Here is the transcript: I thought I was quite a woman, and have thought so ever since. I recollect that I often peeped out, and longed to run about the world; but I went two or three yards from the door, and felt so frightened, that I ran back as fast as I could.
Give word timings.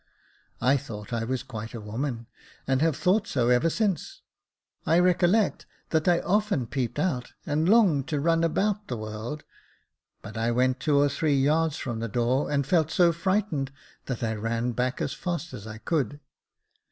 I 0.61 0.77
thought 0.77 1.13
I 1.13 1.23
was 1.23 1.43
quite 1.43 1.75
a 1.75 1.79
woman, 1.79 2.25
and 2.65 2.81
have 2.81 2.97
thought 2.97 3.27
so 3.27 3.49
ever 3.49 3.69
since. 3.69 4.23
I 4.83 4.97
recollect 4.97 5.67
that 5.91 6.07
I 6.07 6.21
often 6.21 6.65
peeped 6.65 6.97
out, 6.97 7.33
and 7.45 7.69
longed 7.69 8.07
to 8.07 8.19
run 8.19 8.43
about 8.43 8.87
the 8.87 8.97
world; 8.97 9.43
but 10.23 10.37
I 10.37 10.49
went 10.49 10.79
two 10.79 10.97
or 10.97 11.07
three 11.07 11.37
yards 11.39 11.77
from 11.77 11.99
the 11.99 12.07
door, 12.07 12.49
and 12.49 12.65
felt 12.65 12.89
so 12.89 13.11
frightened, 13.13 13.71
that 14.07 14.23
I 14.23 14.33
ran 14.33 14.71
back 14.71 15.01
as 15.01 15.13
fast 15.13 15.53
as 15.53 15.67
I 15.67 15.77
could. 15.77 16.19